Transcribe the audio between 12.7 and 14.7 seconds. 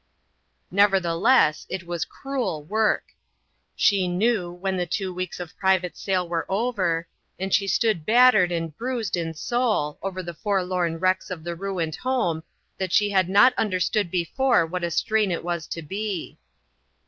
that she had not understood before